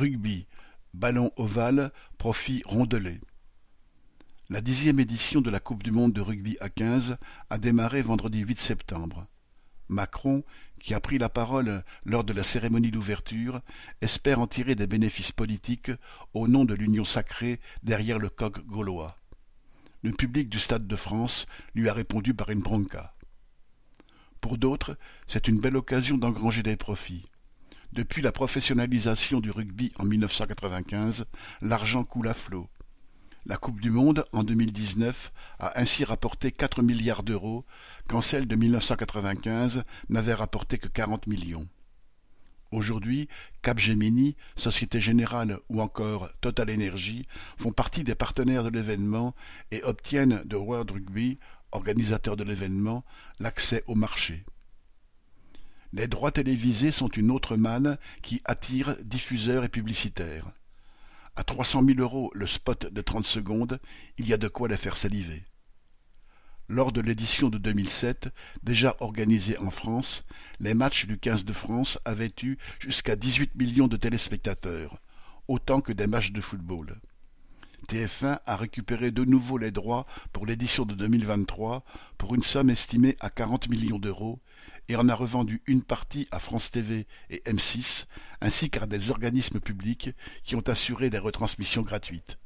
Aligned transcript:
Rugby, 0.00 0.46
ballon 0.94 1.30
ovale, 1.36 1.92
profit 2.16 2.62
rondelet. 2.64 3.20
La 4.48 4.62
dixième 4.62 4.98
édition 4.98 5.42
de 5.42 5.50
la 5.50 5.60
Coupe 5.60 5.82
du 5.82 5.90
monde 5.90 6.14
de 6.14 6.22
rugby 6.22 6.56
à 6.60 6.70
quinze 6.70 7.18
a 7.50 7.58
démarré 7.58 8.00
vendredi 8.00 8.38
8 8.38 8.58
septembre. 8.58 9.26
Macron, 9.90 10.42
qui 10.78 10.94
a 10.94 11.00
pris 11.00 11.18
la 11.18 11.28
parole 11.28 11.84
lors 12.06 12.24
de 12.24 12.32
la 12.32 12.42
cérémonie 12.42 12.90
d'ouverture, 12.90 13.60
espère 14.00 14.40
en 14.40 14.46
tirer 14.46 14.74
des 14.74 14.86
bénéfices 14.86 15.32
politiques 15.32 15.92
au 16.32 16.48
nom 16.48 16.64
de 16.64 16.72
l'union 16.72 17.04
sacrée 17.04 17.60
derrière 17.82 18.18
le 18.18 18.30
coq 18.30 18.64
gaulois. 18.64 19.18
Le 20.02 20.12
public 20.12 20.48
du 20.48 20.60
Stade 20.60 20.86
de 20.86 20.96
France 20.96 21.44
lui 21.74 21.90
a 21.90 21.92
répondu 21.92 22.32
par 22.32 22.48
une 22.48 22.62
bronca. 22.62 23.14
Pour 24.40 24.56
d'autres, 24.56 24.96
c'est 25.26 25.46
une 25.46 25.60
belle 25.60 25.76
occasion 25.76 26.16
d'engranger 26.16 26.62
des 26.62 26.76
profits. 26.76 27.29
Depuis 27.92 28.22
la 28.22 28.30
professionnalisation 28.30 29.40
du 29.40 29.50
rugby 29.50 29.92
en 29.98 30.04
1995, 30.04 31.24
l'argent 31.60 32.04
coule 32.04 32.28
à 32.28 32.34
flot. 32.34 32.68
La 33.46 33.56
Coupe 33.56 33.80
du 33.80 33.90
monde, 33.90 34.24
en 34.32 34.44
2019, 34.44 35.32
a 35.58 35.80
ainsi 35.80 36.04
rapporté 36.04 36.52
4 36.52 36.82
milliards 36.82 37.24
d'euros, 37.24 37.64
quand 38.06 38.22
celle 38.22 38.46
de 38.46 38.54
1995 38.54 39.82
n'avait 40.08 40.34
rapporté 40.34 40.78
que 40.78 40.86
40 40.86 41.26
millions. 41.26 41.66
Aujourd'hui, 42.70 43.28
Capgemini, 43.60 44.36
Société 44.54 45.00
Générale 45.00 45.58
ou 45.68 45.80
encore 45.80 46.30
Total 46.40 46.70
Energy 46.70 47.26
font 47.56 47.72
partie 47.72 48.04
des 48.04 48.14
partenaires 48.14 48.62
de 48.62 48.70
l'événement 48.70 49.34
et 49.72 49.82
obtiennent 49.82 50.42
de 50.44 50.54
World 50.54 50.92
Rugby, 50.92 51.40
organisateur 51.72 52.36
de 52.36 52.44
l'événement, 52.44 53.04
l'accès 53.40 53.82
au 53.88 53.96
marché. 53.96 54.44
Les 55.92 56.06
droits 56.06 56.30
télévisés 56.30 56.92
sont 56.92 57.08
une 57.08 57.30
autre 57.30 57.56
manne 57.56 57.98
qui 58.22 58.40
attire 58.44 58.96
diffuseurs 59.02 59.64
et 59.64 59.68
publicitaires. 59.68 60.50
À 61.34 61.42
trois 61.42 61.64
cent 61.64 61.82
mille 61.82 62.00
euros 62.00 62.30
le 62.34 62.46
spot 62.46 62.92
de 62.92 63.00
trente 63.00 63.26
secondes, 63.26 63.80
il 64.18 64.28
y 64.28 64.32
a 64.32 64.36
de 64.36 64.48
quoi 64.48 64.68
les 64.68 64.76
faire 64.76 64.96
saliver. 64.96 65.44
Lors 66.68 66.92
de 66.92 67.00
l'édition 67.00 67.48
de 67.48 67.58
2007, 67.58 68.28
déjà 68.62 68.96
organisée 69.00 69.58
en 69.58 69.72
France, 69.72 70.24
les 70.60 70.74
matchs 70.74 71.06
du 71.06 71.18
15 71.18 71.44
de 71.44 71.52
France 71.52 71.98
avaient 72.04 72.32
eu 72.44 72.58
jusqu'à 72.78 73.16
18 73.16 73.56
millions 73.56 73.88
de 73.88 73.96
téléspectateurs, 73.96 75.00
autant 75.48 75.80
que 75.80 75.92
des 75.92 76.06
matchs 76.06 76.30
de 76.30 76.40
football. 76.40 77.00
TF1 77.88 78.40
a 78.44 78.56
récupéré 78.56 79.10
de 79.10 79.24
nouveau 79.24 79.58
les 79.58 79.70
droits 79.70 80.06
pour 80.32 80.46
l'édition 80.46 80.84
de 80.84 80.94
2023 80.94 81.84
pour 82.18 82.34
une 82.34 82.42
somme 82.42 82.70
estimée 82.70 83.16
à 83.20 83.30
40 83.30 83.68
millions 83.68 83.98
d'euros 83.98 84.40
et 84.88 84.96
en 84.96 85.08
a 85.08 85.14
revendu 85.14 85.62
une 85.66 85.82
partie 85.82 86.26
à 86.30 86.40
France 86.40 86.70
TV 86.70 87.06
et 87.30 87.42
M6, 87.46 88.06
ainsi 88.40 88.70
qu'à 88.70 88.86
des 88.86 89.10
organismes 89.10 89.60
publics 89.60 90.10
qui 90.42 90.56
ont 90.56 90.68
assuré 90.68 91.10
des 91.10 91.18
retransmissions 91.18 91.82
gratuites. 91.82 92.38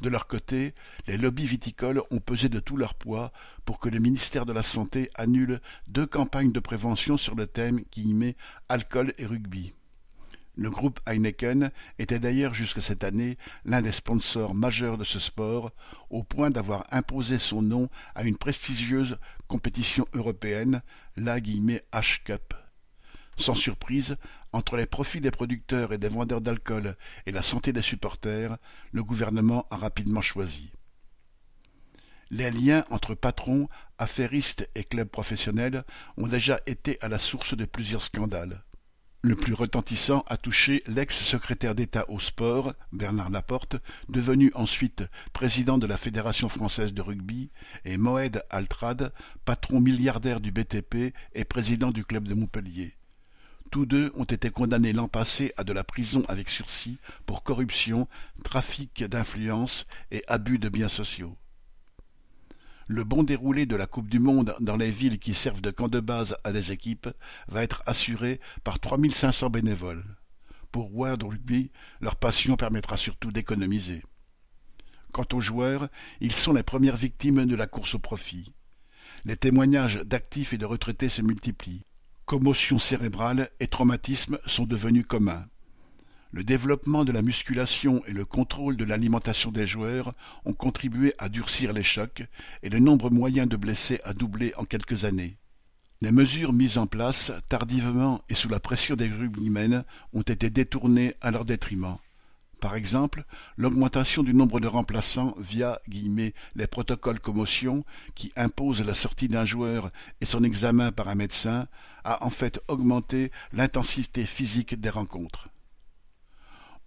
De 0.00 0.10
leur 0.10 0.26
côté, 0.26 0.74
les 1.06 1.16
lobbies 1.16 1.46
viticoles 1.46 2.02
ont 2.10 2.20
pesé 2.20 2.50
de 2.50 2.60
tout 2.60 2.76
leur 2.76 2.94
poids 2.94 3.32
pour 3.64 3.80
que 3.80 3.88
le 3.88 3.98
ministère 3.98 4.44
de 4.44 4.52
la 4.52 4.62
Santé 4.62 5.10
annule 5.14 5.62
deux 5.88 6.06
campagnes 6.06 6.52
de 6.52 6.60
prévention 6.60 7.16
sur 7.16 7.34
le 7.34 7.46
thème 7.46 7.82
qui 7.90 8.02
y 8.02 8.14
met 8.14 8.36
alcool 8.68 9.12
et 9.16 9.24
rugby. 9.24 9.72
Le 10.58 10.70
groupe 10.70 11.00
Heineken 11.06 11.70
était 11.98 12.18
d'ailleurs 12.18 12.54
jusqu'à 12.54 12.80
cette 12.80 13.04
année 13.04 13.36
l'un 13.66 13.82
des 13.82 13.92
sponsors 13.92 14.54
majeurs 14.54 14.96
de 14.96 15.04
ce 15.04 15.18
sport, 15.18 15.70
au 16.08 16.22
point 16.22 16.50
d'avoir 16.50 16.84
imposé 16.90 17.36
son 17.36 17.60
nom 17.60 17.90
à 18.14 18.22
une 18.22 18.38
prestigieuse 18.38 19.18
compétition 19.48 20.06
européenne, 20.14 20.80
la 21.16 21.38
H-Cup. 21.38 22.54
Sans 23.36 23.54
surprise, 23.54 24.16
entre 24.52 24.78
les 24.78 24.86
profits 24.86 25.20
des 25.20 25.30
producteurs 25.30 25.92
et 25.92 25.98
des 25.98 26.08
vendeurs 26.08 26.40
d'alcool 26.40 26.96
et 27.26 27.32
la 27.32 27.42
santé 27.42 27.74
des 27.74 27.82
supporters, 27.82 28.56
le 28.92 29.04
gouvernement 29.04 29.66
a 29.70 29.76
rapidement 29.76 30.22
choisi. 30.22 30.70
Les 32.30 32.50
liens 32.50 32.84
entre 32.90 33.14
patrons, 33.14 33.68
affairistes 33.98 34.68
et 34.74 34.84
clubs 34.84 35.08
professionnels 35.08 35.84
ont 36.16 36.26
déjà 36.26 36.60
été 36.64 36.98
à 37.02 37.08
la 37.08 37.18
source 37.18 37.54
de 37.54 37.66
plusieurs 37.66 38.02
scandales. 38.02 38.64
Le 39.22 39.34
plus 39.34 39.54
retentissant 39.54 40.24
a 40.28 40.36
touché 40.36 40.82
l'ex-secrétaire 40.86 41.74
d'État 41.74 42.08
au 42.08 42.20
sport, 42.20 42.74
Bernard 42.92 43.30
Laporte, 43.30 43.76
devenu 44.08 44.52
ensuite 44.54 45.04
président 45.32 45.78
de 45.78 45.86
la 45.86 45.96
Fédération 45.96 46.48
française 46.48 46.92
de 46.92 47.02
rugby, 47.02 47.50
et 47.84 47.96
Moed 47.96 48.44
Altrad, 48.50 49.12
patron 49.44 49.80
milliardaire 49.80 50.40
du 50.40 50.52
BTP 50.52 51.12
et 51.34 51.44
président 51.44 51.90
du 51.90 52.04
club 52.04 52.28
de 52.28 52.34
Montpellier. 52.34 52.94
Tous 53.70 53.84
deux 53.84 54.12
ont 54.14 54.24
été 54.24 54.50
condamnés 54.50 54.92
l'an 54.92 55.08
passé 55.08 55.52
à 55.56 55.64
de 55.64 55.72
la 55.72 55.82
prison 55.82 56.22
avec 56.28 56.48
sursis 56.48 56.98
pour 57.26 57.42
corruption, 57.42 58.06
trafic 58.44 59.02
d'influence 59.02 59.86
et 60.12 60.22
abus 60.28 60.58
de 60.58 60.68
biens 60.68 60.88
sociaux. 60.88 61.36
Le 62.88 63.02
bon 63.02 63.24
déroulé 63.24 63.66
de 63.66 63.74
la 63.74 63.88
Coupe 63.88 64.08
du 64.08 64.20
monde 64.20 64.54
dans 64.60 64.76
les 64.76 64.92
villes 64.92 65.18
qui 65.18 65.34
servent 65.34 65.60
de 65.60 65.72
camp 65.72 65.88
de 65.88 65.98
base 65.98 66.36
à 66.44 66.52
des 66.52 66.70
équipes 66.70 67.08
va 67.48 67.64
être 67.64 67.82
assuré 67.84 68.38
par 68.62 68.78
3500 68.78 69.50
bénévoles. 69.50 70.04
Pour 70.70 70.94
World 70.94 71.24
Rugby, 71.24 71.72
leur 72.00 72.14
passion 72.14 72.56
permettra 72.56 72.96
surtout 72.96 73.32
d'économiser. 73.32 74.04
Quant 75.12 75.26
aux 75.32 75.40
joueurs, 75.40 75.88
ils 76.20 76.34
sont 76.34 76.52
les 76.52 76.62
premières 76.62 76.94
victimes 76.94 77.44
de 77.46 77.56
la 77.56 77.66
course 77.66 77.96
au 77.96 77.98
profit. 77.98 78.52
Les 79.24 79.36
témoignages 79.36 79.96
d'actifs 80.04 80.52
et 80.52 80.58
de 80.58 80.64
retraités 80.64 81.08
se 81.08 81.22
multiplient. 81.22 81.86
Commotion 82.24 82.78
cérébrale 82.78 83.50
et 83.58 83.66
traumatismes 83.66 84.38
sont 84.46 84.64
devenus 84.64 85.06
communs. 85.06 85.46
Le 86.32 86.44
développement 86.44 87.04
de 87.04 87.12
la 87.12 87.22
musculation 87.22 88.02
et 88.06 88.12
le 88.12 88.24
contrôle 88.24 88.76
de 88.76 88.84
l'alimentation 88.84 89.52
des 89.52 89.66
joueurs 89.66 90.14
ont 90.44 90.52
contribué 90.52 91.14
à 91.18 91.28
durcir 91.28 91.72
les 91.72 91.82
chocs 91.82 92.24
et 92.62 92.68
le 92.68 92.80
nombre 92.80 93.10
moyen 93.10 93.46
de 93.46 93.56
blessés 93.56 94.00
a 94.04 94.12
doublé 94.12 94.52
en 94.56 94.64
quelques 94.64 95.04
années. 95.04 95.36
Les 96.02 96.12
mesures 96.12 96.52
mises 96.52 96.76
en 96.76 96.86
place, 96.86 97.32
tardivement 97.48 98.22
et 98.28 98.34
sous 98.34 98.48
la 98.48 98.60
pression 98.60 98.96
des 98.96 99.08
rugbymen, 99.08 99.84
ont 100.12 100.22
été 100.22 100.50
détournées 100.50 101.14
à 101.22 101.30
leur 101.30 101.44
détriment. 101.44 101.96
Par 102.60 102.74
exemple, 102.74 103.24
l'augmentation 103.56 104.22
du 104.22 104.34
nombre 104.34 104.60
de 104.60 104.66
remplaçants 104.66 105.34
via 105.38 105.80
les 106.54 106.66
protocoles 106.66 107.20
commotion 107.20 107.84
qui 108.14 108.32
imposent 108.34 108.84
la 108.84 108.94
sortie 108.94 109.28
d'un 109.28 109.44
joueur 109.44 109.90
et 110.20 110.26
son 110.26 110.42
examen 110.42 110.90
par 110.90 111.08
un 111.08 111.14
médecin 111.14 111.68
a 112.04 112.24
en 112.24 112.30
fait 112.30 112.60
augmenté 112.68 113.30
l'intensité 113.52 114.26
physique 114.26 114.80
des 114.80 114.90
rencontres. 114.90 115.48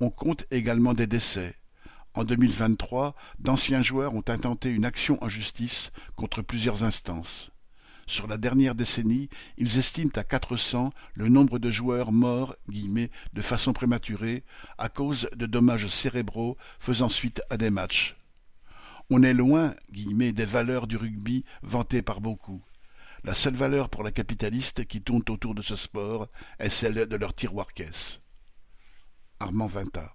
On 0.00 0.10
compte 0.10 0.44
également 0.50 0.94
des 0.94 1.06
décès. 1.06 1.54
En 2.14 2.24
2023, 2.24 3.14
d'anciens 3.38 3.82
joueurs 3.82 4.14
ont 4.14 4.24
intenté 4.28 4.68
une 4.70 4.84
action 4.84 5.22
en 5.22 5.28
justice 5.28 5.92
contre 6.16 6.42
plusieurs 6.42 6.84
instances. 6.84 7.50
Sur 8.06 8.26
la 8.26 8.36
dernière 8.36 8.74
décennie, 8.74 9.28
ils 9.56 9.78
estiment 9.78 10.10
à 10.16 10.24
400 10.24 10.92
le 11.14 11.28
nombre 11.28 11.58
de 11.58 11.70
joueurs 11.70 12.12
morts 12.12 12.54
de 12.68 13.40
façon 13.40 13.72
prématurée 13.72 14.44
à 14.78 14.88
cause 14.88 15.28
de 15.34 15.46
dommages 15.46 15.88
cérébraux 15.88 16.56
faisant 16.78 17.08
suite 17.08 17.40
à 17.48 17.56
des 17.56 17.70
matchs. 17.70 18.16
On 19.10 19.22
est 19.22 19.34
loin 19.34 19.74
des 19.90 20.44
valeurs 20.44 20.86
du 20.86 20.96
rugby 20.96 21.44
vantées 21.62 22.02
par 22.02 22.20
beaucoup. 22.20 22.62
La 23.22 23.34
seule 23.34 23.54
valeur 23.54 23.88
pour 23.88 24.02
la 24.02 24.12
capitaliste 24.12 24.84
qui 24.86 25.00
tourne 25.00 25.22
autour 25.28 25.54
de 25.54 25.62
ce 25.62 25.76
sport 25.76 26.28
est 26.58 26.68
celle 26.68 27.06
de 27.06 27.16
leur 27.16 27.34
tiroir 27.34 27.72
caisse. 27.72 28.23
Armand 29.38 29.70
Vinta 29.70 30.12